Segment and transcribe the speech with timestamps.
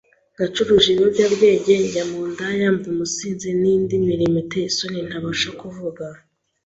[0.37, 6.05] Nacuruje ibiyobyabwenge, njya mu ndaya, mba umusinzi, n’indi mirimo iteye isoni ntabasha kuvuga.